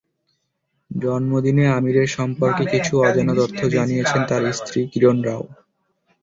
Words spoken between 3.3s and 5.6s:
তথ্য জানিয়েছেন তাঁর স্ত্রী কিরণ রাও।